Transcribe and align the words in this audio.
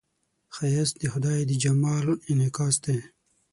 ښایست 0.55 0.95
د 0.99 1.03
خدای 1.13 1.39
د 1.45 1.51
جمال 1.63 2.07
انعکاس 2.31 2.75
دی 2.85 2.97